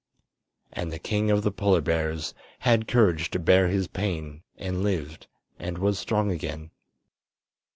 [0.73, 5.27] And the King of the Polar Bears had courage to bear his pain and lived
[5.59, 6.71] and was strong again.